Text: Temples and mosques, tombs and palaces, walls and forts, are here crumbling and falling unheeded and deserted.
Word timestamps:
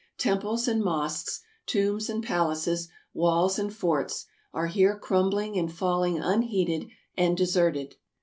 Temples 0.17 0.67
and 0.67 0.81
mosques, 0.83 1.41
tombs 1.67 2.09
and 2.09 2.23
palaces, 2.23 2.89
walls 3.13 3.59
and 3.59 3.71
forts, 3.71 4.25
are 4.51 4.65
here 4.65 4.97
crumbling 4.97 5.55
and 5.59 5.71
falling 5.71 6.17
unheeded 6.17 6.87
and 7.15 7.37
deserted. 7.37 7.97